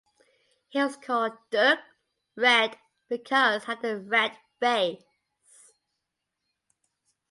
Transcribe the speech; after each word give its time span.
He 0.69 0.81
was 0.81 0.97
called 0.97 1.33
"derg", 1.51 1.77
red, 2.35 2.75
because 3.07 3.65
he 3.65 3.67
had 3.71 3.85
a 3.85 3.99
red 3.99 4.35
face. 4.59 5.03